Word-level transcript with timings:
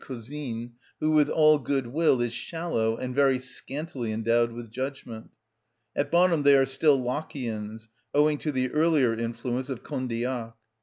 Cousin, 0.03 0.71
who, 0.99 1.11
with 1.11 1.29
all 1.29 1.59
good 1.59 1.85
will, 1.85 2.21
is 2.21 2.33
shallow 2.33 2.97
and 2.97 3.13
very 3.13 3.37
scantily 3.37 4.11
endowed 4.11 4.51
with 4.51 4.71
judgment. 4.71 5.29
At 5.95 6.09
bottom 6.09 6.41
they 6.41 6.57
are 6.57 6.65
still 6.65 6.99
Lockeians, 6.99 7.87
owing 8.11 8.39
to 8.39 8.51
the 8.51 8.71
earlier 8.71 9.13
influence 9.13 9.69
of 9.69 9.83
Condillac. 9.83 10.55